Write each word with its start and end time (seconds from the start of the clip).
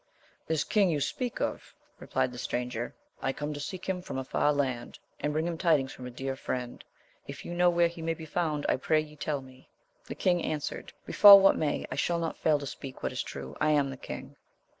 This 0.47 0.63
king 0.63 0.89
you 0.89 0.99
speak 0.99 1.39
of, 1.39 1.75
replied 1.99 2.31
the 2.31 2.39
stranger, 2.39 2.95
I 3.21 3.33
come 3.33 3.53
to 3.53 3.59
seek 3.59 3.85
him 3.87 4.01
from 4.01 4.17
a 4.17 4.23
far 4.23 4.51
land, 4.51 4.97
and 5.19 5.31
bring 5.31 5.45
him 5.45 5.59
tidings 5.59 5.93
from 5.93 6.07
a 6.07 6.09
dear 6.09 6.35
friend. 6.35 6.83
If 7.27 7.45
you 7.45 7.53
know 7.53 7.69
where 7.69 7.87
he 7.87 8.01
may 8.01 8.15
be 8.15 8.25
found, 8.25 8.65
I 8.67 8.77
pray 8.77 8.99
you 8.99 9.15
tell 9.15 9.41
me. 9.41 9.69
The 10.07 10.15
king 10.15 10.41
answered, 10.41 10.91
Befal 11.05 11.39
what 11.39 11.55
may, 11.55 11.85
I 11.91 11.97
shall 11.97 12.17
not 12.17 12.39
fail 12.39 12.57
to 12.57 12.65
speak 12.65 13.03
what 13.03 13.11
is 13.11 13.21
true. 13.21 13.55
I 13.61 13.73
am 13.73 13.91
the 13.91 13.95
king. 13.95 14.35